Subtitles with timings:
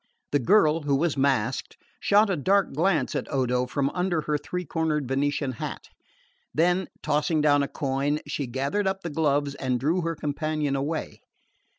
[0.31, 4.65] The girl, who was masked, shot a dark glance at Odo from under her three
[4.65, 5.89] cornered Venetian hat;
[6.55, 11.21] then, tossing down a coin, she gathered up the gloves and drew her companion away.